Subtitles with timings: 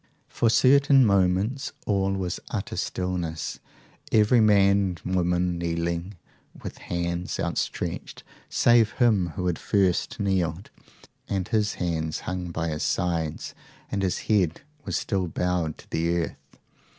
[0.27, 3.59] "'For certain moments all was utter stillness
[4.11, 6.15] every man and woman kneeling,
[6.63, 10.71] with hands outstretched, save him who had first kneeled,
[11.29, 13.53] and his hands hung by his sides
[13.91, 16.37] and his head was still bowed to the earth.